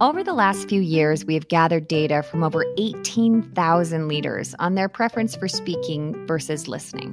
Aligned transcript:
Over 0.00 0.24
the 0.24 0.32
last 0.32 0.66
few 0.66 0.80
years, 0.80 1.26
we 1.26 1.34
have 1.34 1.48
gathered 1.48 1.86
data 1.86 2.22
from 2.22 2.42
over 2.42 2.64
18,000 2.78 4.08
leaders 4.08 4.54
on 4.58 4.74
their 4.74 4.88
preference 4.88 5.36
for 5.36 5.46
speaking 5.46 6.26
versus 6.26 6.66
listening. 6.66 7.12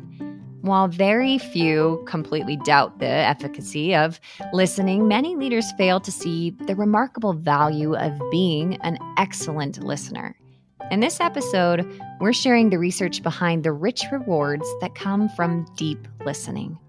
While 0.62 0.88
very 0.88 1.38
few 1.38 2.02
completely 2.08 2.56
doubt 2.56 3.00
the 3.00 3.08
efficacy 3.08 3.94
of 3.94 4.22
listening, 4.54 5.06
many 5.06 5.36
leaders 5.36 5.70
fail 5.78 6.00
to 6.00 6.14
see 6.14 6.52
the 6.52 6.78
remarkable 6.78 7.34
value 7.34 7.94
of 7.94 8.18
being 8.32 8.78
an 8.84 8.98
excellent 9.18 9.84
listener. 9.84 10.38
In 10.90 11.02
this 11.02 11.20
episode, 11.20 11.86
we're 12.22 12.32
sharing 12.32 12.70
the 12.70 12.80
research 12.80 13.22
behind 13.22 13.66
the 13.66 13.74
rich 13.74 14.06
rewards 14.14 14.66
that 14.80 14.96
come 14.96 15.28
from 15.28 15.66
deep 15.76 16.08
listening. 16.26 16.80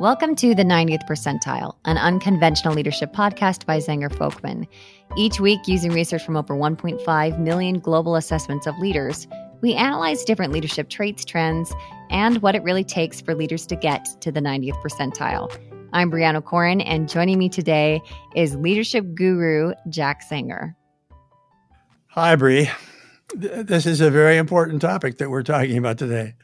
Welcome 0.00 0.36
to 0.36 0.54
the 0.54 0.62
90th 0.62 1.08
Percentile, 1.08 1.74
an 1.84 1.98
unconventional 1.98 2.72
leadership 2.72 3.12
podcast 3.12 3.66
by 3.66 3.78
Zenger 3.78 4.08
Folkman. 4.08 4.68
Each 5.16 5.40
week, 5.40 5.58
using 5.66 5.90
research 5.90 6.24
from 6.24 6.36
over 6.36 6.54
1.5 6.54 7.40
million 7.40 7.80
global 7.80 8.14
assessments 8.14 8.68
of 8.68 8.78
leaders, 8.78 9.26
we 9.60 9.74
analyze 9.74 10.22
different 10.22 10.52
leadership 10.52 10.88
traits, 10.88 11.24
trends, 11.24 11.72
and 12.10 12.40
what 12.42 12.54
it 12.54 12.62
really 12.62 12.84
takes 12.84 13.20
for 13.20 13.34
leaders 13.34 13.66
to 13.66 13.74
get 13.74 14.06
to 14.20 14.30
the 14.30 14.38
90th 14.38 14.80
percentile. 14.84 15.52
I'm 15.92 16.12
Brianna 16.12 16.44
Corin, 16.44 16.80
and 16.80 17.08
joining 17.08 17.36
me 17.36 17.48
today 17.48 18.00
is 18.36 18.54
leadership 18.54 19.04
guru 19.16 19.72
Jack 19.88 20.22
Zenger. 20.30 20.76
Hi, 22.10 22.36
Brie. 22.36 22.70
This 23.34 23.84
is 23.84 24.00
a 24.00 24.12
very 24.12 24.36
important 24.36 24.80
topic 24.80 25.18
that 25.18 25.28
we're 25.28 25.42
talking 25.42 25.76
about 25.76 25.98
today. 25.98 26.36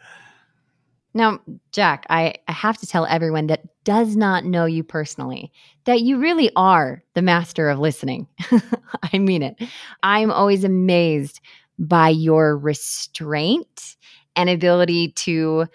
Now, 1.14 1.40
Jack, 1.70 2.06
I, 2.10 2.34
I 2.48 2.52
have 2.52 2.76
to 2.78 2.86
tell 2.86 3.06
everyone 3.06 3.46
that 3.46 3.62
does 3.84 4.16
not 4.16 4.44
know 4.44 4.64
you 4.64 4.82
personally 4.82 5.52
that 5.84 6.00
you 6.00 6.18
really 6.18 6.50
are 6.56 7.04
the 7.14 7.22
master 7.22 7.68
of 7.68 7.78
listening. 7.78 8.26
I 9.12 9.18
mean 9.18 9.42
it. 9.42 9.56
I'm 10.02 10.32
always 10.32 10.64
amazed 10.64 11.40
by 11.78 12.08
your 12.08 12.56
restraint 12.56 13.96
and 14.34 14.50
ability 14.50 15.12
to 15.12 15.66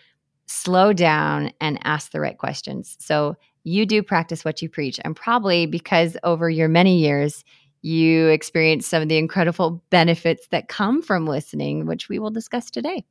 slow 0.48 0.92
down 0.92 1.52
and 1.62 1.80
ask 1.84 2.12
the 2.12 2.20
right 2.20 2.38
questions. 2.38 2.98
So, 3.00 3.36
you 3.66 3.86
do 3.86 4.02
practice 4.02 4.46
what 4.46 4.62
you 4.62 4.70
preach, 4.70 5.00
and 5.03 5.16
probably 5.16 5.66
because 5.66 6.16
over 6.24 6.50
your 6.50 6.70
many 6.70 6.98
years, 6.98 7.44
you 7.81 8.28
experienced 8.30 8.90
some 8.90 9.02
of 9.02 9.09
the 9.09 9.18
incredible 9.18 9.84
benefits 9.90 10.48
that 10.48 10.70
come 10.70 11.02
from 11.02 11.28
listening, 11.28 11.86
which 11.86 12.08
we 12.08 12.20
will 12.20 12.31
discuss 12.31 12.72
today. 12.72 13.06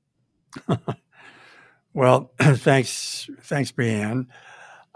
Well, 1.98 2.30
thanks, 2.40 3.28
thanks, 3.42 3.72
Brianne. 3.72 4.28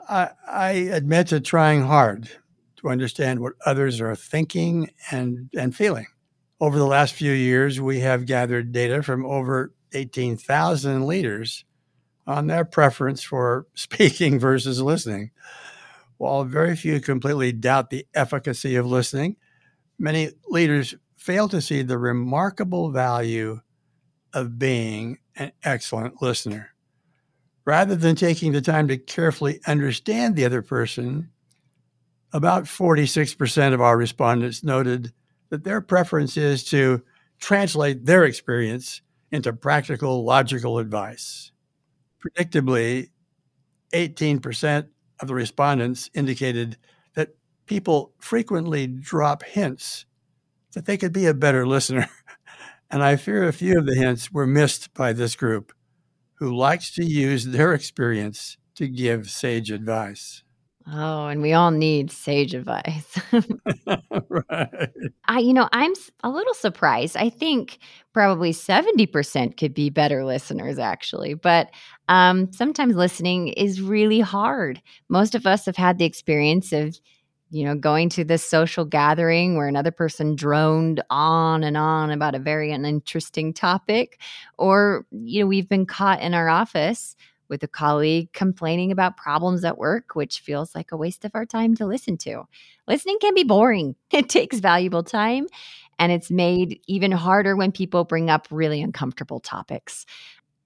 I, 0.08 0.28
I 0.46 0.70
admit 0.70 1.26
to 1.28 1.40
trying 1.40 1.82
hard 1.82 2.30
to 2.76 2.90
understand 2.90 3.40
what 3.40 3.54
others 3.66 4.00
are 4.00 4.14
thinking 4.14 4.88
and, 5.10 5.50
and 5.52 5.74
feeling. 5.74 6.06
Over 6.60 6.78
the 6.78 6.86
last 6.86 7.14
few 7.14 7.32
years, 7.32 7.80
we 7.80 7.98
have 7.98 8.24
gathered 8.24 8.70
data 8.70 9.02
from 9.02 9.26
over 9.26 9.74
18,000 9.92 11.04
leaders 11.04 11.64
on 12.24 12.46
their 12.46 12.64
preference 12.64 13.20
for 13.20 13.66
speaking 13.74 14.38
versus 14.38 14.80
listening. 14.80 15.32
While 16.18 16.44
very 16.44 16.76
few 16.76 17.00
completely 17.00 17.50
doubt 17.50 17.90
the 17.90 18.06
efficacy 18.14 18.76
of 18.76 18.86
listening, 18.86 19.34
many 19.98 20.30
leaders 20.46 20.94
fail 21.16 21.48
to 21.48 21.60
see 21.60 21.82
the 21.82 21.98
remarkable 21.98 22.92
value 22.92 23.60
of 24.32 24.56
being 24.56 25.18
an 25.34 25.50
excellent 25.64 26.22
listener. 26.22 26.68
Rather 27.64 27.94
than 27.94 28.16
taking 28.16 28.52
the 28.52 28.60
time 28.60 28.88
to 28.88 28.98
carefully 28.98 29.60
understand 29.66 30.34
the 30.34 30.44
other 30.44 30.62
person, 30.62 31.30
about 32.32 32.64
46% 32.64 33.72
of 33.72 33.80
our 33.80 33.96
respondents 33.96 34.64
noted 34.64 35.12
that 35.50 35.64
their 35.64 35.80
preference 35.80 36.36
is 36.36 36.64
to 36.64 37.02
translate 37.38 38.04
their 38.06 38.24
experience 38.24 39.02
into 39.30 39.52
practical, 39.52 40.24
logical 40.24 40.78
advice. 40.78 41.52
Predictably, 42.24 43.10
18% 43.92 44.88
of 45.20 45.28
the 45.28 45.34
respondents 45.34 46.10
indicated 46.14 46.76
that 47.14 47.36
people 47.66 48.12
frequently 48.18 48.86
drop 48.86 49.42
hints 49.44 50.06
that 50.72 50.86
they 50.86 50.96
could 50.96 51.12
be 51.12 51.26
a 51.26 51.34
better 51.34 51.66
listener. 51.66 52.08
And 52.90 53.02
I 53.02 53.16
fear 53.16 53.48
a 53.48 53.54
few 53.54 53.78
of 53.78 53.86
the 53.86 53.94
hints 53.94 54.30
were 54.30 54.46
missed 54.46 54.92
by 54.92 55.14
this 55.14 55.34
group 55.34 55.72
who 56.42 56.56
likes 56.56 56.90
to 56.90 57.04
use 57.04 57.44
their 57.44 57.72
experience 57.72 58.56
to 58.74 58.88
give 58.88 59.30
sage 59.30 59.70
advice. 59.70 60.42
Oh, 60.92 61.28
and 61.28 61.40
we 61.40 61.52
all 61.52 61.70
need 61.70 62.10
sage 62.10 62.52
advice. 62.52 63.16
right. 64.28 64.88
I, 65.28 65.38
you 65.38 65.52
know, 65.52 65.68
I'm 65.70 65.92
a 66.24 66.30
little 66.30 66.54
surprised. 66.54 67.16
I 67.16 67.28
think 67.28 67.78
probably 68.12 68.52
70% 68.52 69.56
could 69.56 69.72
be 69.72 69.88
better 69.88 70.24
listeners, 70.24 70.80
actually. 70.80 71.34
But 71.34 71.70
um, 72.08 72.52
sometimes 72.52 72.96
listening 72.96 73.48
is 73.48 73.80
really 73.80 74.18
hard. 74.18 74.82
Most 75.08 75.36
of 75.36 75.46
us 75.46 75.64
have 75.66 75.76
had 75.76 75.98
the 75.98 76.06
experience 76.06 76.72
of 76.72 76.98
you 77.52 77.64
know, 77.66 77.74
going 77.74 78.08
to 78.08 78.24
this 78.24 78.42
social 78.42 78.86
gathering 78.86 79.56
where 79.56 79.68
another 79.68 79.90
person 79.90 80.34
droned 80.34 81.02
on 81.10 81.62
and 81.62 81.76
on 81.76 82.10
about 82.10 82.34
a 82.34 82.38
very 82.38 82.72
uninteresting 82.72 83.52
topic, 83.52 84.18
or, 84.56 85.06
you 85.12 85.40
know, 85.42 85.46
we've 85.46 85.68
been 85.68 85.84
caught 85.84 86.22
in 86.22 86.32
our 86.32 86.48
office 86.48 87.14
with 87.50 87.62
a 87.62 87.68
colleague 87.68 88.32
complaining 88.32 88.90
about 88.90 89.18
problems 89.18 89.62
at 89.64 89.76
work, 89.76 90.14
which 90.14 90.40
feels 90.40 90.74
like 90.74 90.90
a 90.92 90.96
waste 90.96 91.26
of 91.26 91.32
our 91.34 91.44
time 91.44 91.74
to 91.74 91.84
listen 91.84 92.16
to. 92.16 92.42
Listening 92.88 93.18
can 93.20 93.34
be 93.34 93.44
boring, 93.44 93.94
it 94.10 94.30
takes 94.30 94.58
valuable 94.58 95.02
time, 95.02 95.46
and 95.98 96.10
it's 96.10 96.30
made 96.30 96.80
even 96.88 97.12
harder 97.12 97.54
when 97.54 97.70
people 97.70 98.04
bring 98.04 98.30
up 98.30 98.48
really 98.50 98.80
uncomfortable 98.80 99.40
topics. 99.40 100.06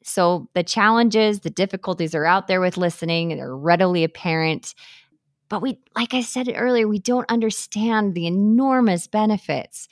So, 0.05 0.49
the 0.55 0.63
challenges, 0.63 1.41
the 1.41 1.51
difficulties 1.51 2.15
are 2.15 2.25
out 2.25 2.47
there 2.47 2.61
with 2.61 2.77
listening, 2.77 3.37
they're 3.37 3.57
readily 3.57 4.05
apparent. 4.05 4.73
But 5.49 5.63
we, 5.63 5.79
like 5.95 6.15
I 6.15 6.23
said 6.23 6.53
earlier, 6.55 6.89
we 6.89 6.99
don't 6.99 7.31
understand 7.31 8.15
the 8.15 8.27
enormous 8.27 9.07
benefits. 9.07 9.89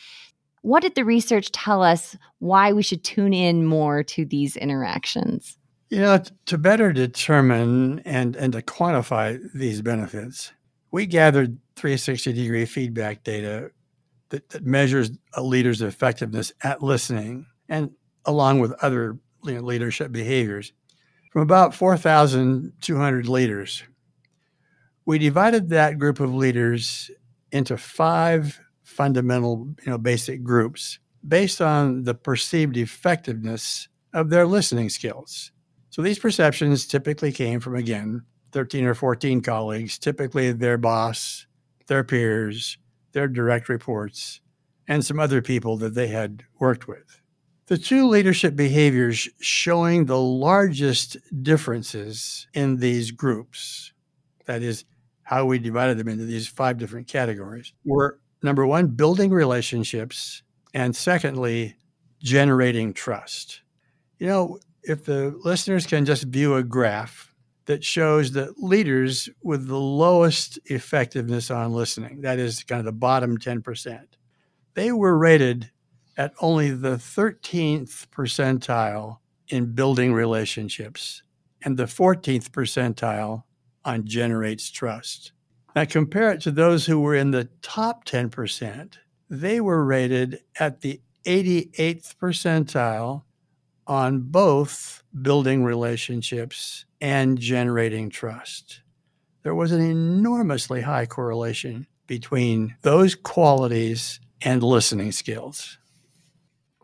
What 0.62 0.82
did 0.82 0.94
the 0.94 1.04
research 1.04 1.52
tell 1.52 1.82
us 1.82 2.16
why 2.38 2.72
we 2.72 2.82
should 2.82 3.04
tune 3.04 3.34
in 3.34 3.64
more 3.64 4.02
to 4.02 4.24
these 4.24 4.56
interactions? 4.56 5.58
You 5.90 6.00
know, 6.00 6.22
to 6.46 6.58
better 6.58 6.92
determine 6.92 8.00
and, 8.00 8.34
and 8.34 8.52
to 8.54 8.62
quantify 8.62 9.40
these 9.52 9.82
benefits, 9.82 10.52
we 10.90 11.06
gathered 11.06 11.58
360 11.76 12.32
degree 12.32 12.64
feedback 12.64 13.22
data 13.22 13.70
that, 14.30 14.48
that 14.50 14.64
measures 14.64 15.10
a 15.34 15.42
leader's 15.42 15.82
effectiveness 15.82 16.52
at 16.62 16.82
listening 16.82 17.46
and 17.68 17.90
along 18.24 18.60
with 18.60 18.72
other 18.82 19.18
you 19.44 19.54
know, 19.54 19.60
leadership 19.60 20.10
behaviors 20.10 20.72
from 21.30 21.42
about 21.42 21.74
4,200 21.74 23.28
leaders 23.28 23.82
we 25.06 25.18
divided 25.18 25.68
that 25.68 25.98
group 25.98 26.20
of 26.20 26.34
leaders 26.34 27.10
into 27.52 27.76
five 27.76 28.60
fundamental, 28.82 29.68
you 29.84 29.90
know, 29.90 29.98
basic 29.98 30.42
groups 30.42 30.98
based 31.26 31.60
on 31.60 32.04
the 32.04 32.14
perceived 32.14 32.76
effectiveness 32.76 33.88
of 34.12 34.30
their 34.30 34.46
listening 34.46 34.88
skills. 34.88 35.52
So 35.90 36.02
these 36.02 36.18
perceptions 36.18 36.86
typically 36.86 37.32
came 37.32 37.60
from, 37.60 37.76
again, 37.76 38.22
13 38.52 38.84
or 38.84 38.94
14 38.94 39.40
colleagues, 39.40 39.98
typically 39.98 40.52
their 40.52 40.78
boss, 40.78 41.46
their 41.86 42.04
peers, 42.04 42.78
their 43.12 43.28
direct 43.28 43.68
reports, 43.68 44.40
and 44.86 45.04
some 45.04 45.18
other 45.18 45.40
people 45.40 45.76
that 45.78 45.94
they 45.94 46.08
had 46.08 46.44
worked 46.58 46.86
with. 46.86 47.20
The 47.66 47.78
two 47.78 48.06
leadership 48.06 48.54
behaviors 48.54 49.28
showing 49.40 50.04
the 50.04 50.20
largest 50.20 51.16
differences 51.42 52.46
in 52.52 52.76
these 52.76 53.10
groups, 53.10 53.92
that 54.44 54.62
is, 54.62 54.84
how 55.24 55.44
we 55.44 55.58
divided 55.58 55.98
them 55.98 56.08
into 56.08 56.24
these 56.24 56.46
five 56.46 56.78
different 56.78 57.08
categories 57.08 57.72
were 57.84 58.20
number 58.42 58.66
one, 58.66 58.88
building 58.88 59.30
relationships, 59.30 60.42
and 60.74 60.94
secondly, 60.94 61.76
generating 62.22 62.92
trust. 62.92 63.62
You 64.18 64.26
know, 64.26 64.58
if 64.82 65.04
the 65.04 65.38
listeners 65.42 65.86
can 65.86 66.04
just 66.04 66.24
view 66.24 66.54
a 66.54 66.62
graph 66.62 67.34
that 67.66 67.82
shows 67.82 68.32
that 68.32 68.62
leaders 68.62 69.28
with 69.42 69.66
the 69.66 69.78
lowest 69.78 70.58
effectiveness 70.66 71.50
on 71.50 71.72
listening, 71.72 72.20
that 72.20 72.38
is 72.38 72.62
kind 72.62 72.78
of 72.78 72.84
the 72.84 72.92
bottom 72.92 73.38
10%, 73.38 74.04
they 74.74 74.92
were 74.92 75.16
rated 75.16 75.70
at 76.16 76.34
only 76.40 76.70
the 76.70 76.96
13th 76.96 78.06
percentile 78.08 79.18
in 79.48 79.72
building 79.72 80.12
relationships 80.12 81.22
and 81.62 81.76
the 81.76 81.84
14th 81.84 82.50
percentile 82.50 83.44
on 83.84 84.06
generates 84.06 84.70
trust. 84.70 85.32
Now 85.74 85.84
compare 85.84 86.30
it 86.30 86.40
to 86.42 86.50
those 86.50 86.86
who 86.86 87.00
were 87.00 87.14
in 87.14 87.30
the 87.30 87.48
top 87.62 88.04
10%. 88.04 88.94
They 89.28 89.60
were 89.60 89.84
rated 89.84 90.40
at 90.58 90.80
the 90.80 91.00
88th 91.24 92.16
percentile 92.16 93.22
on 93.86 94.20
both 94.20 95.02
building 95.20 95.64
relationships 95.64 96.84
and 97.00 97.38
generating 97.38 98.10
trust. 98.10 98.80
There 99.42 99.54
was 99.54 99.72
an 99.72 99.80
enormously 99.80 100.80
high 100.80 101.06
correlation 101.06 101.86
between 102.06 102.76
those 102.82 103.14
qualities 103.14 104.20
and 104.42 104.62
listening 104.62 105.12
skills. 105.12 105.78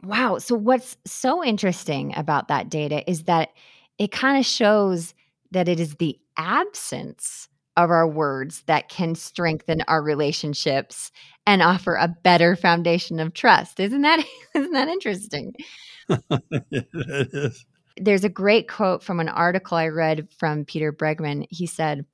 Wow. 0.02 0.38
So, 0.38 0.54
what's 0.56 0.96
so 1.06 1.44
interesting 1.44 2.14
about 2.16 2.48
that 2.48 2.68
data 2.70 3.08
is 3.08 3.24
that 3.24 3.50
it 3.98 4.12
kind 4.12 4.38
of 4.38 4.46
shows 4.46 5.14
that 5.50 5.68
it 5.68 5.80
is 5.80 5.96
the 5.96 6.18
absence 6.36 7.48
of 7.76 7.90
our 7.90 8.06
words 8.06 8.62
that 8.66 8.88
can 8.88 9.14
strengthen 9.14 9.80
our 9.82 10.02
relationships 10.02 11.10
and 11.46 11.62
offer 11.62 11.94
a 11.94 12.14
better 12.22 12.56
foundation 12.56 13.20
of 13.20 13.32
trust. 13.32 13.80
Isn't 13.80 14.02
that 14.02 14.24
isn't 14.54 14.72
that 14.72 14.88
interesting? 14.88 15.54
it 16.08 17.28
is. 17.32 17.64
There's 17.96 18.24
a 18.24 18.28
great 18.28 18.68
quote 18.68 19.02
from 19.02 19.20
an 19.20 19.28
article 19.28 19.76
I 19.76 19.88
read 19.88 20.28
from 20.38 20.64
Peter 20.64 20.92
Bregman. 20.92 21.46
He 21.50 21.66
said, 21.66 22.06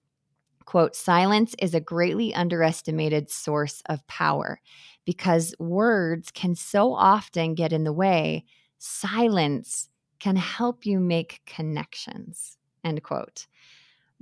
quote, 0.65 0.97
silence 0.97 1.55
is 1.59 1.75
a 1.75 1.81
greatly 1.81 2.35
underestimated 2.35 3.31
source 3.31 3.83
of 3.87 4.07
power 4.09 4.61
because 5.05 5.55
words 5.59 6.31
can 6.33 6.55
so 6.55 6.93
often 6.93 7.55
get 7.55 7.73
in 7.73 7.85
the 7.85 7.93
way. 7.93 8.45
Silence 8.79 9.89
can 10.19 10.37
help 10.37 10.85
you 10.85 10.99
make 10.99 11.41
connections, 11.47 12.56
end 12.87 13.03
quote. 13.03 13.47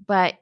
But 0.06 0.34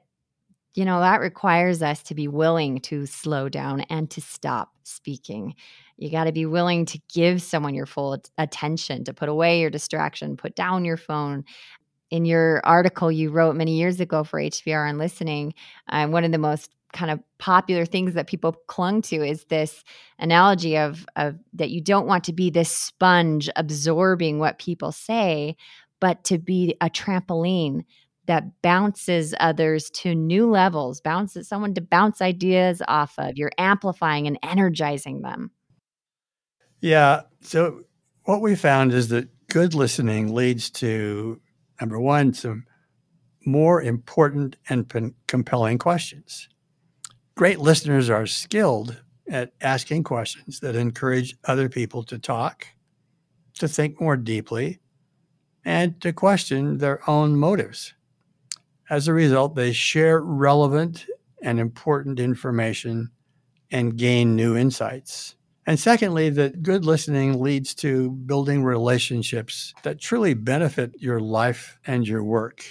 you 0.75 0.85
know, 0.85 0.99
that 1.01 1.21
requires 1.21 1.83
us 1.83 2.01
to 2.03 2.15
be 2.15 2.27
willing 2.27 2.79
to 2.79 3.05
slow 3.05 3.47
down 3.47 3.81
and 3.81 4.09
to 4.09 4.21
stop 4.21 4.71
speaking. 4.83 5.55
You 5.97 6.09
got 6.09 6.23
to 6.23 6.31
be 6.31 6.47
willing 6.47 6.85
to 6.87 6.99
give 7.13 7.43
someone 7.43 7.75
your 7.75 7.85
full 7.85 8.19
attention, 8.37 9.03
to 9.03 9.13
put 9.13 9.29
away 9.29 9.61
your 9.61 9.69
distraction, 9.69 10.35
put 10.35 10.55
down 10.55 10.83
your 10.83 10.97
phone. 10.97 11.45
In 12.09 12.25
your 12.25 12.61
article 12.63 13.11
you 13.11 13.31
wrote 13.31 13.55
many 13.55 13.77
years 13.77 13.99
ago 13.99 14.23
for 14.23 14.39
HBR 14.39 14.89
on 14.89 14.97
listening, 14.97 15.53
uh, 15.89 16.07
one 16.07 16.23
of 16.23 16.31
the 16.31 16.37
most 16.37 16.71
kind 16.93 17.09
of 17.09 17.19
popular 17.39 17.85
things 17.85 18.13
that 18.13 18.27
people 18.27 18.53
clung 18.67 19.01
to 19.01 19.15
is 19.15 19.45
this 19.45 19.83
analogy 20.19 20.77
of, 20.77 21.07
of 21.15 21.37
that 21.53 21.71
you 21.71 21.81
don't 21.81 22.05
want 22.05 22.23
to 22.23 22.33
be 22.33 22.51
this 22.51 22.69
sponge 22.69 23.49
absorbing 23.55 24.37
what 24.37 24.59
people 24.59 24.91
say, 24.91 25.55
but 25.99 26.23
to 26.23 26.37
be 26.37 26.75
a 26.81 26.89
trampoline 26.89 27.83
that 28.25 28.61
bounces 28.61 29.33
others 29.39 29.89
to 29.89 30.15
new 30.15 30.49
levels, 30.49 31.01
bounces 31.01 31.47
someone 31.47 31.73
to 31.73 31.81
bounce 31.81 32.21
ideas 32.21 32.81
off 32.87 33.13
of. 33.17 33.33
You're 33.35 33.51
amplifying 33.57 34.27
and 34.27 34.39
energizing 34.43 35.21
them. 35.21 35.51
Yeah. 36.79 37.21
So, 37.41 37.81
what 38.23 38.41
we 38.41 38.55
found 38.55 38.93
is 38.93 39.09
that 39.09 39.27
good 39.47 39.73
listening 39.73 40.33
leads 40.33 40.69
to 40.69 41.41
number 41.79 41.99
one, 41.99 42.33
some 42.33 42.65
more 43.45 43.81
important 43.81 44.55
and 44.69 44.87
p- 44.87 45.13
compelling 45.27 45.77
questions. 45.77 46.47
Great 47.35 47.59
listeners 47.59 48.09
are 48.09 48.25
skilled 48.25 49.01
at 49.29 49.53
asking 49.61 50.03
questions 50.03 50.59
that 50.59 50.75
encourage 50.75 51.35
other 51.45 51.67
people 51.67 52.03
to 52.03 52.19
talk, 52.19 52.67
to 53.55 53.67
think 53.67 53.99
more 53.99 54.15
deeply, 54.15 54.79
and 55.65 55.99
to 56.01 56.13
question 56.13 56.77
their 56.77 57.07
own 57.09 57.35
motives. 57.35 57.93
As 58.93 59.07
a 59.07 59.13
result, 59.13 59.55
they 59.55 59.73
share 59.73 60.21
relevant 60.21 61.07
and 61.41 61.59
important 61.59 62.19
information 62.19 63.09
and 63.71 63.97
gain 63.97 64.35
new 64.35 64.55
insights. 64.55 65.35
And 65.65 65.79
secondly, 65.79 66.29
that 66.29 66.61
good 66.61 66.85
listening 66.85 67.41
leads 67.41 67.73
to 67.75 68.11
building 68.11 68.63
relationships 68.63 69.73
that 69.81 69.99
truly 69.99 70.35
benefit 70.35 70.91
your 70.99 71.19
life 71.19 71.79
and 71.87 72.07
your 72.07 72.23
work. 72.23 72.63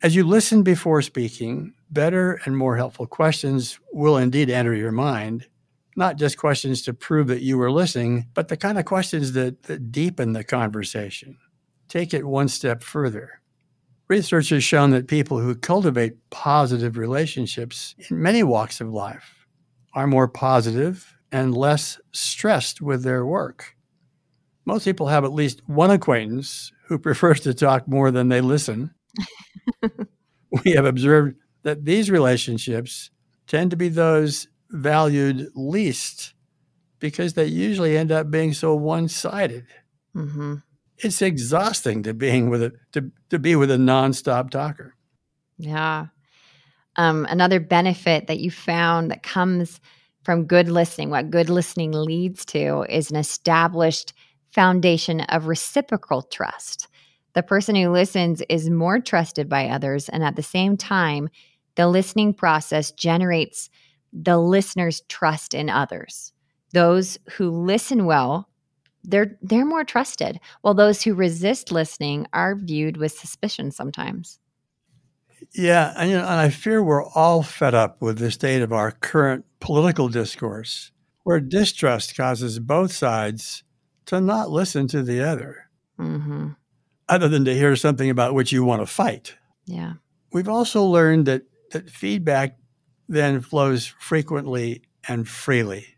As 0.00 0.16
you 0.16 0.24
listen 0.24 0.62
before 0.62 1.02
speaking, 1.02 1.74
better 1.90 2.40
and 2.46 2.56
more 2.56 2.78
helpful 2.78 3.06
questions 3.06 3.78
will 3.92 4.16
indeed 4.16 4.48
enter 4.48 4.74
your 4.74 4.90
mind. 4.90 5.48
Not 5.96 6.16
just 6.16 6.38
questions 6.38 6.80
to 6.84 6.94
prove 6.94 7.26
that 7.26 7.42
you 7.42 7.58
were 7.58 7.70
listening, 7.70 8.28
but 8.32 8.48
the 8.48 8.56
kind 8.56 8.78
of 8.78 8.86
questions 8.86 9.32
that, 9.32 9.64
that 9.64 9.92
deepen 9.92 10.32
the 10.32 10.44
conversation. 10.44 11.36
Take 11.88 12.14
it 12.14 12.26
one 12.26 12.48
step 12.48 12.82
further. 12.82 13.42
Research 14.08 14.48
has 14.48 14.64
shown 14.64 14.90
that 14.90 15.06
people 15.06 15.38
who 15.38 15.54
cultivate 15.54 16.16
positive 16.30 16.96
relationships 16.96 17.94
in 18.08 18.22
many 18.22 18.42
walks 18.42 18.80
of 18.80 18.88
life 18.88 19.46
are 19.92 20.06
more 20.06 20.26
positive 20.26 21.14
and 21.30 21.54
less 21.54 22.00
stressed 22.12 22.80
with 22.80 23.02
their 23.02 23.26
work. 23.26 23.76
Most 24.64 24.86
people 24.86 25.08
have 25.08 25.24
at 25.24 25.32
least 25.32 25.60
one 25.66 25.90
acquaintance 25.90 26.72
who 26.86 26.98
prefers 26.98 27.40
to 27.40 27.52
talk 27.52 27.86
more 27.86 28.10
than 28.10 28.28
they 28.28 28.40
listen. 28.40 28.94
we 30.64 30.72
have 30.72 30.86
observed 30.86 31.36
that 31.62 31.84
these 31.84 32.10
relationships 32.10 33.10
tend 33.46 33.70
to 33.72 33.76
be 33.76 33.90
those 33.90 34.48
valued 34.70 35.48
least 35.54 36.32
because 36.98 37.34
they 37.34 37.44
usually 37.44 37.96
end 37.96 38.10
up 38.10 38.30
being 38.30 38.54
so 38.54 38.74
one 38.74 39.06
sided. 39.08 39.66
Mm-hmm 40.16 40.56
it's 40.98 41.22
exhausting 41.22 42.02
to 42.02 42.14
being 42.14 42.50
with 42.50 42.62
a 42.62 42.72
to, 42.92 43.10
to 43.30 43.38
be 43.38 43.56
with 43.56 43.70
a 43.70 43.76
nonstop 43.76 44.50
talker. 44.50 44.94
Yeah. 45.58 46.06
Um, 46.96 47.26
another 47.30 47.60
benefit 47.60 48.26
that 48.26 48.40
you 48.40 48.50
found 48.50 49.10
that 49.10 49.22
comes 49.22 49.80
from 50.24 50.44
good 50.44 50.68
listening, 50.68 51.10
what 51.10 51.30
good 51.30 51.48
listening 51.48 51.92
leads 51.92 52.44
to 52.46 52.84
is 52.88 53.10
an 53.10 53.16
established 53.16 54.12
foundation 54.52 55.20
of 55.22 55.46
reciprocal 55.46 56.22
trust. 56.22 56.88
The 57.34 57.42
person 57.42 57.76
who 57.76 57.90
listens 57.90 58.42
is 58.48 58.68
more 58.68 58.98
trusted 58.98 59.48
by 59.48 59.68
others, 59.68 60.08
and 60.08 60.24
at 60.24 60.36
the 60.36 60.42
same 60.42 60.76
time, 60.76 61.28
the 61.76 61.86
listening 61.86 62.34
process 62.34 62.90
generates 62.90 63.70
the 64.12 64.38
listener's 64.38 65.02
trust 65.08 65.54
in 65.54 65.70
others. 65.70 66.32
Those 66.72 67.18
who 67.30 67.50
listen 67.50 68.04
well 68.04 68.48
they're 69.08 69.36
they're 69.42 69.64
more 69.64 69.84
trusted 69.84 70.38
while 70.60 70.74
those 70.74 71.02
who 71.02 71.14
resist 71.14 71.72
listening 71.72 72.26
are 72.32 72.54
viewed 72.54 72.96
with 72.96 73.12
suspicion 73.12 73.70
sometimes. 73.70 74.38
Yeah 75.54 75.94
and, 75.96 76.10
you 76.10 76.16
know, 76.16 76.22
and 76.22 76.40
i 76.40 76.50
fear 76.50 76.82
we're 76.82 77.04
all 77.04 77.42
fed 77.42 77.74
up 77.74 78.02
with 78.02 78.18
the 78.18 78.30
state 78.30 78.60
of 78.62 78.72
our 78.72 78.90
current 78.90 79.44
political 79.60 80.08
discourse 80.08 80.92
where 81.22 81.40
distrust 81.40 82.16
causes 82.16 82.58
both 82.58 82.92
sides 82.92 83.62
to 84.06 84.20
not 84.20 84.50
listen 84.50 84.88
to 84.88 85.02
the 85.02 85.20
other. 85.20 85.64
Mm-hmm. 85.98 86.50
other 87.08 87.26
than 87.26 87.44
to 87.44 87.54
hear 87.54 87.74
something 87.74 88.08
about 88.08 88.32
which 88.32 88.52
you 88.52 88.62
want 88.62 88.82
to 88.82 88.86
fight. 88.86 89.34
Yeah. 89.66 89.94
We've 90.32 90.48
also 90.48 90.84
learned 90.84 91.26
that 91.26 91.42
that 91.72 91.90
feedback 91.90 92.56
then 93.08 93.40
flows 93.40 93.86
frequently 93.98 94.82
and 95.08 95.26
freely 95.26 95.97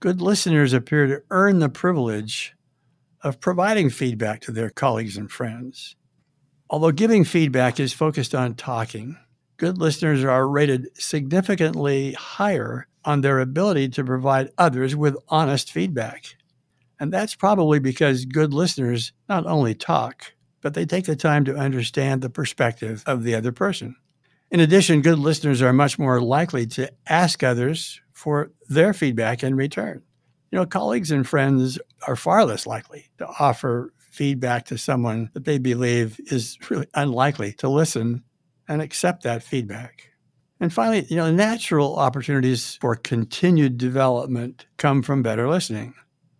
good 0.00 0.20
listeners 0.20 0.72
appear 0.72 1.06
to 1.06 1.22
earn 1.30 1.58
the 1.58 1.68
privilege 1.68 2.54
of 3.22 3.40
providing 3.40 3.90
feedback 3.90 4.40
to 4.42 4.52
their 4.52 4.70
colleagues 4.70 5.16
and 5.16 5.30
friends. 5.30 5.96
Although 6.70 6.92
giving 6.92 7.24
feedback 7.24 7.80
is 7.80 7.92
focused 7.92 8.34
on 8.34 8.54
talking, 8.54 9.16
good 9.56 9.78
listeners 9.78 10.22
are 10.22 10.46
rated 10.46 10.88
significantly 10.94 12.12
higher 12.12 12.86
on 13.04 13.22
their 13.22 13.40
ability 13.40 13.88
to 13.88 14.04
provide 14.04 14.50
others 14.58 14.94
with 14.94 15.16
honest 15.28 15.72
feedback. 15.72 16.36
And 17.00 17.12
that's 17.12 17.34
probably 17.34 17.78
because 17.78 18.24
good 18.24 18.52
listeners 18.52 19.12
not 19.28 19.46
only 19.46 19.74
talk, 19.74 20.34
but 20.60 20.74
they 20.74 20.84
take 20.84 21.06
the 21.06 21.16
time 21.16 21.44
to 21.46 21.56
understand 21.56 22.20
the 22.20 22.30
perspective 22.30 23.02
of 23.06 23.22
the 23.22 23.34
other 23.34 23.52
person. 23.52 23.96
In 24.50 24.60
addition, 24.60 25.02
good 25.02 25.18
listeners 25.18 25.62
are 25.62 25.72
much 25.72 25.98
more 25.98 26.20
likely 26.20 26.66
to 26.68 26.90
ask 27.06 27.42
others 27.42 28.00
for 28.18 28.50
their 28.68 28.92
feedback 28.92 29.44
in 29.44 29.54
return. 29.54 30.02
You 30.50 30.58
know, 30.58 30.66
colleagues 30.66 31.12
and 31.12 31.26
friends 31.26 31.78
are 32.08 32.16
far 32.16 32.44
less 32.44 32.66
likely 32.66 33.06
to 33.18 33.26
offer 33.38 33.92
feedback 34.10 34.64
to 34.66 34.76
someone 34.76 35.30
that 35.34 35.44
they 35.44 35.58
believe 35.58 36.18
is 36.26 36.58
really 36.68 36.88
unlikely 36.94 37.52
to 37.52 37.68
listen 37.68 38.24
and 38.66 38.82
accept 38.82 39.22
that 39.22 39.44
feedback. 39.44 40.10
And 40.58 40.72
finally, 40.72 41.06
you 41.08 41.14
know, 41.14 41.30
natural 41.30 41.96
opportunities 41.96 42.76
for 42.80 42.96
continued 42.96 43.78
development 43.78 44.66
come 44.78 45.02
from 45.02 45.22
better 45.22 45.48
listening. 45.48 45.94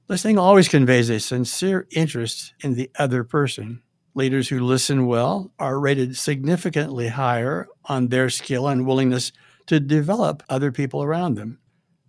Listening 0.09 0.37
always 0.37 0.69
conveys 0.69 1.11
a 1.11 1.21
sincere 1.21 1.87
interest 1.93 2.55
in 2.61 2.75
the 2.75 2.91
other 2.99 3.23
person. 3.23 3.83
Leaders 4.15 4.49
who 4.49 4.59
listen 4.59 5.07
well 5.07 5.53
are 5.61 5.79
rated 5.79 6.17
significantly 6.17 7.07
higher 7.07 7.69
on 7.85 8.09
their 8.09 8.31
skill 8.31 8.67
and 8.67 8.85
willingness 8.85 9.31
to 9.67 9.79
develop 9.79 10.43
other 10.49 10.73
people 10.73 11.03
around 11.03 11.35
them. 11.37 11.61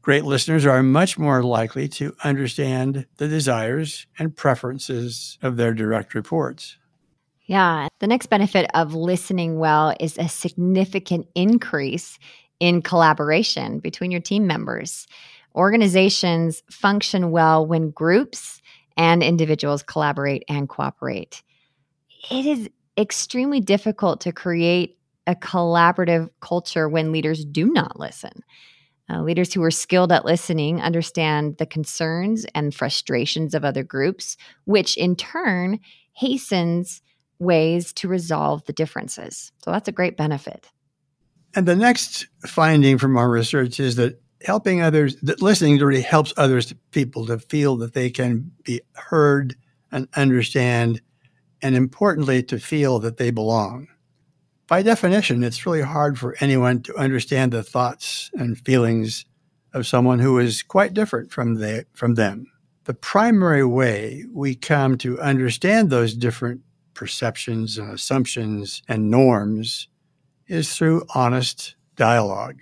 Great 0.10 0.26
listeners 0.26 0.66
are 0.66 0.82
much 0.82 1.20
more 1.20 1.44
likely 1.44 1.88
to 1.88 2.16
understand 2.24 3.06
the 3.18 3.28
desires 3.28 4.08
and 4.18 4.36
preferences 4.36 5.38
of 5.44 5.56
their 5.56 5.72
direct 5.72 6.16
reports. 6.16 6.80
Yeah. 7.46 7.90
The 8.00 8.08
next 8.08 8.26
benefit 8.26 8.68
of 8.74 8.96
listening 8.96 9.60
well 9.60 9.94
is 10.00 10.18
a 10.18 10.28
significant 10.28 11.28
increase 11.36 12.18
in 12.60 12.82
collaboration 12.82 13.78
between 13.78 14.10
your 14.10 14.20
team 14.20 14.48
members. 14.48 15.06
Organizations 15.54 16.64
function 16.72 17.30
well 17.30 17.64
when 17.64 17.92
groups 17.92 18.64
and 18.98 19.22
individuals 19.22 19.84
collaborate 19.84 20.44
and 20.50 20.68
cooperate. 20.68 21.44
It 22.32 22.48
is 22.48 22.68
extremely 22.98 23.60
difficult 23.60 24.22
to 24.22 24.32
create 24.32 24.98
a 25.28 25.36
collaborative 25.36 26.32
culture 26.40 26.90
when 26.90 27.12
leaders 27.12 27.46
do 27.46 27.72
not 27.72 28.00
listen. 28.00 28.32
Uh, 29.10 29.22
leaders 29.22 29.54
who 29.54 29.64
are 29.64 29.72
skilled 29.72 30.12
at 30.12 30.26
listening 30.26 30.82
understand 30.82 31.58
the 31.58 31.66
concerns 31.66 32.46
and 32.54 32.76
frustrations 32.76 33.56
of 33.56 33.66
other 33.66 33.84
groups, 33.84 34.38
which 34.66 34.96
in 34.98 35.16
turn 35.16 35.80
hastens 36.14 37.02
ways 37.40 37.94
to 37.94 38.08
resolve 38.08 38.64
the 38.66 38.74
differences. 38.74 39.52
So 39.64 39.72
that's 39.72 39.88
a 39.88 39.94
great 39.94 40.18
benefit. 40.18 40.70
And 41.56 41.66
the 41.66 41.76
next 41.76 42.28
finding 42.46 42.98
from 42.98 43.18
our 43.18 43.30
research 43.30 43.80
is 43.80 43.96
that 43.96 44.22
helping 44.46 44.82
others, 44.82 45.16
that 45.22 45.42
listening 45.42 45.78
really 45.80 46.02
helps 46.02 46.34
others, 46.38 46.74
people 46.92 47.26
to 47.26 47.40
feel 47.40 47.78
that 47.78 47.94
they 47.94 48.10
can 48.10 48.52
be 48.64 48.82
heard 48.94 49.56
and 49.92 50.08
understand, 50.16 51.02
and 51.62 51.76
importantly, 51.76 52.44
to 52.44 52.60
feel 52.60 53.00
that 53.00 53.18
they 53.18 53.32
belong. 53.32 53.88
By 54.70 54.84
definition, 54.84 55.44
it's 55.44 55.66
really 55.66 55.82
hard 55.82 56.20
for 56.20 56.36
anyone 56.40 56.84
to 56.84 56.96
understand 56.96 57.52
the 57.52 57.64
thoughts 57.64 58.30
and 58.36 58.56
feelings 58.56 59.26
of 59.74 59.88
someone 59.88 60.20
who 60.20 60.38
is 60.38 60.62
quite 60.62 60.94
different 60.94 61.32
from, 61.32 61.56
they, 61.56 61.86
from 61.94 62.14
them. 62.14 62.46
The 62.84 62.94
primary 62.94 63.66
way 63.66 64.26
we 64.32 64.54
come 64.54 64.96
to 65.00 65.20
understand 65.20 65.90
those 65.90 66.14
different 66.14 66.62
perceptions 66.94 67.80
and 67.80 67.92
assumptions 67.92 68.84
and 68.88 69.10
norms 69.10 69.88
is 70.48 70.76
through 70.76 71.04
honest 71.16 71.76
dialogue. 71.96 72.60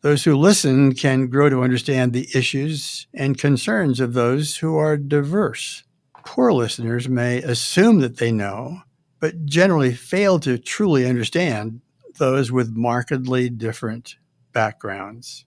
Those 0.00 0.24
who 0.24 0.34
listen 0.34 0.94
can 0.94 1.26
grow 1.26 1.50
to 1.50 1.62
understand 1.62 2.14
the 2.14 2.28
issues 2.34 3.06
and 3.12 3.36
concerns 3.36 4.00
of 4.00 4.14
those 4.14 4.56
who 4.56 4.78
are 4.78 4.96
diverse. 4.96 5.84
Poor 6.24 6.54
listeners 6.54 7.06
may 7.06 7.42
assume 7.42 8.00
that 8.00 8.16
they 8.16 8.32
know, 8.32 8.80
but 9.20 9.46
generally 9.46 9.92
fail 9.92 10.38
to 10.40 10.58
truly 10.58 11.06
understand 11.06 11.80
those 12.18 12.50
with 12.52 12.76
markedly 12.76 13.48
different 13.48 14.16
backgrounds. 14.52 15.44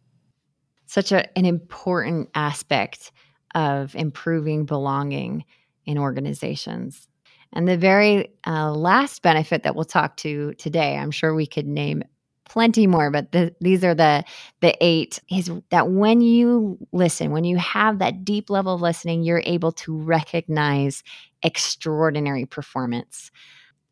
Such 0.86 1.12
a, 1.12 1.38
an 1.38 1.46
important 1.46 2.30
aspect 2.36 3.12
of 3.56 3.96
improving 3.96 4.66
belonging 4.66 5.46
in 5.86 5.98
organizations. 5.98 7.08
And 7.54 7.68
the 7.68 7.78
very 7.78 8.32
uh, 8.46 8.72
last 8.72 9.22
benefit 9.22 9.64
that 9.64 9.76
we'll 9.76 9.86
talk 9.86 10.18
to 10.18 10.54
today, 10.56 10.98
I'm 10.98 11.12
sure 11.12 11.34
we 11.34 11.48
could 11.48 11.68
name 11.68 12.04
plenty 12.50 12.88
more, 12.88 13.12
but 13.12 13.32
the, 13.32 13.56
these 13.62 13.84
are 13.84 13.96
the 13.96 14.26
the 14.60 14.76
eight. 14.82 15.20
Is 15.32 15.50
that 15.70 15.90
when 15.90 16.22
you 16.22 16.78
listen, 16.92 17.32
when 17.32 17.46
you 17.46 17.58
have 17.58 18.00
that 18.00 18.26
deep 18.26 18.50
level 18.50 18.76
of 18.76 18.82
listening, 18.82 19.24
you're 19.24 19.44
able 19.46 19.72
to 19.74 19.96
recognize 19.96 21.04
extraordinary 21.44 22.46
performance. 22.46 23.32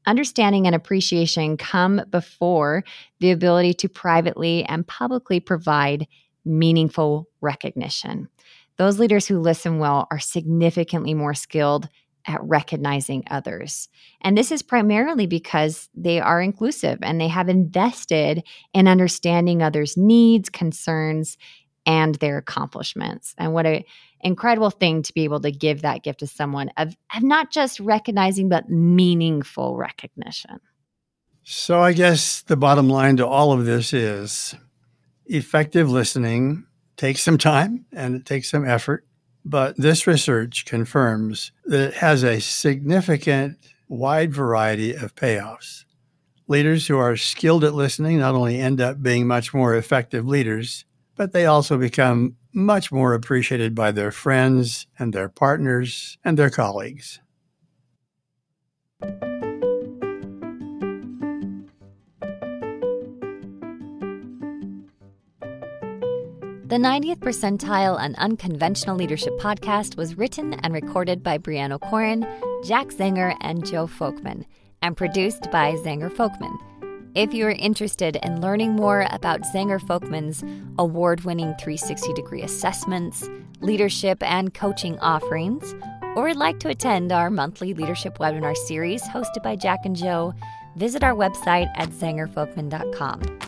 Understanding 0.06 0.66
and 0.66 0.76
appreciation 0.76 1.58
come 1.58 2.02
before 2.10 2.84
the 3.20 3.32
ability 3.32 3.74
to 3.76 3.90
privately 3.90 4.64
and 4.66 4.88
publicly 4.88 5.40
provide 5.40 6.08
meaningful 6.46 7.28
recognition. 7.42 8.30
Those 8.78 9.00
leaders 9.00 9.28
who 9.28 9.40
listen 9.40 9.80
well 9.80 10.08
are 10.12 10.20
significantly 10.20 11.14
more 11.14 11.34
skilled 11.34 11.90
at 12.28 12.44
recognizing 12.44 13.24
others. 13.32 13.88
And 14.22 14.38
this 14.38 14.52
is 14.52 14.62
primarily 14.62 15.26
because 15.26 15.90
they 15.96 16.20
are 16.20 16.42
inclusive 16.42 17.00
and 17.02 17.20
they 17.20 17.30
have 17.30 17.50
invested 17.50 18.44
in 18.74 18.88
understanding 18.88 19.64
others' 19.64 19.96
needs, 19.98 20.50
concerns, 20.50 21.38
and 21.86 22.16
their 22.16 22.38
accomplishments. 22.38 23.34
And 23.38 23.54
what 23.54 23.66
an 23.66 23.84
incredible 24.20 24.70
thing 24.70 25.04
to 25.04 25.14
be 25.14 25.24
able 25.24 25.40
to 25.40 25.52
give 25.52 25.82
that 25.82 26.04
gift 26.04 26.20
to 26.20 26.28
someone 26.28 26.70
of, 26.76 26.96
of 27.16 27.24
not 27.24 27.50
just 27.50 27.80
recognizing, 27.80 28.50
but 28.50 28.70
meaningful 28.70 29.78
recognition. 29.78 30.60
So, 31.44 31.80
I 31.80 31.94
guess 31.94 32.42
the 32.42 32.58
bottom 32.58 32.90
line 32.90 33.16
to 33.18 33.26
all 33.26 33.54
of 33.54 33.66
this 33.66 33.94
is 33.94 34.54
effective 35.28 35.90
listening 35.90 36.66
takes 36.98 37.22
some 37.22 37.38
time 37.38 37.86
and 37.94 38.16
it 38.16 38.26
takes 38.26 38.50
some 38.50 38.68
effort. 38.68 39.07
But 39.50 39.78
this 39.78 40.06
research 40.06 40.66
confirms 40.66 41.54
that 41.64 41.80
it 41.80 41.94
has 41.96 42.22
a 42.22 42.42
significant, 42.42 43.58
wide 43.88 44.34
variety 44.34 44.94
of 44.94 45.16
payoffs. 45.16 45.86
Leaders 46.50 46.88
who 46.88 46.98
are 46.98 47.16
skilled 47.16 47.64
at 47.64 47.74
listening 47.74 48.20
not 48.20 48.36
only 48.36 48.60
end 48.60 48.82
up 48.82 49.02
being 49.02 49.26
much 49.26 49.54
more 49.54 49.74
effective 49.74 50.28
leaders, 50.28 50.84
but 51.16 51.32
they 51.32 51.46
also 51.46 51.78
become 51.78 52.36
much 52.54 52.92
more 52.92 53.14
appreciated 53.14 53.74
by 53.74 53.94
their 53.94 54.12
friends 54.12 54.86
and 55.00 55.14
their 55.14 55.30
partners 55.30 56.18
and 56.26 56.38
their 56.38 56.50
colleagues. 56.50 57.22
The 66.78 66.84
90th 66.84 67.22
Percentile 67.22 68.00
and 68.00 68.16
Unconventional 68.18 68.96
Leadership 68.96 69.36
podcast 69.40 69.98
was 69.98 70.16
written 70.16 70.54
and 70.54 70.76
recorded 70.76 71.24
by 71.24 71.40
Brianna 71.40 71.82
O'Corin, 71.82 72.22
Jack 72.64 72.90
Zenger, 72.90 73.36
and 73.42 73.66
Joe 73.66 73.88
Folkman, 73.88 74.46
and 74.84 74.96
produced 74.96 75.50
by 75.52 75.74
Zenger 75.78 76.12
Folkman. 76.12 76.56
If 77.16 77.34
you 77.34 77.48
are 77.48 77.52
interested 77.52 78.18
in 78.18 78.42
learning 78.42 78.76
more 78.76 79.08
about 79.10 79.42
Zenger 79.42 79.82
Folkman's 79.82 80.44
award 80.78 81.22
winning 81.22 81.56
360 81.56 82.14
degree 82.14 82.44
assessments, 82.44 83.28
leadership, 83.60 84.22
and 84.22 84.54
coaching 84.54 85.00
offerings, 85.00 85.74
or 86.16 86.26
would 86.26 86.38
like 86.38 86.60
to 86.60 86.70
attend 86.70 87.12
our 87.12 87.32
monthly 87.32 87.74
leadership 87.74 88.20
webinar 88.20 88.56
series 88.56 89.02
hosted 89.02 89.42
by 89.42 89.56
Jack 89.56 89.80
and 89.86 89.96
Joe, 89.96 90.32
visit 90.76 91.04
our 91.04 91.16
website 91.16 91.72
at 91.76 91.90
zengerfolkman.com. 91.90 93.47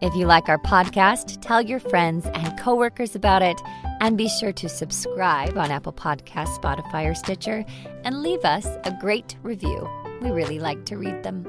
If 0.00 0.14
you 0.14 0.26
like 0.26 0.48
our 0.48 0.58
podcast, 0.58 1.42
tell 1.42 1.60
your 1.60 1.78
friends 1.78 2.26
and 2.32 2.58
coworkers 2.58 3.14
about 3.14 3.42
it, 3.42 3.60
and 4.00 4.16
be 4.16 4.30
sure 4.30 4.52
to 4.52 4.68
subscribe 4.68 5.58
on 5.58 5.70
Apple 5.70 5.92
Podcasts, 5.92 6.58
Spotify, 6.58 7.10
or 7.10 7.14
Stitcher, 7.14 7.66
and 8.04 8.22
leave 8.22 8.42
us 8.44 8.66
a 8.84 8.96
great 8.98 9.36
review. 9.42 9.86
We 10.22 10.30
really 10.30 10.58
like 10.58 10.86
to 10.86 10.96
read 10.96 11.22
them. 11.22 11.44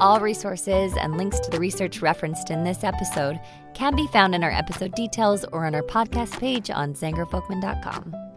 All 0.00 0.20
resources 0.20 0.92
and 0.98 1.16
links 1.16 1.40
to 1.40 1.50
the 1.50 1.58
research 1.58 2.02
referenced 2.02 2.50
in 2.50 2.62
this 2.62 2.84
episode 2.84 3.40
can 3.74 3.96
be 3.96 4.06
found 4.08 4.34
in 4.34 4.44
our 4.44 4.50
episode 4.50 4.94
details 4.94 5.46
or 5.50 5.64
on 5.64 5.74
our 5.74 5.82
podcast 5.82 6.38
page 6.38 6.68
on 6.68 6.92
zengerfolkman.com. 6.92 8.27